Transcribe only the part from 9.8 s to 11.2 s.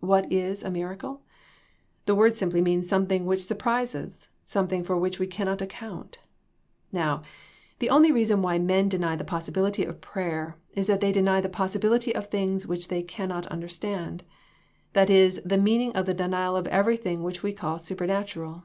of prayer is that j they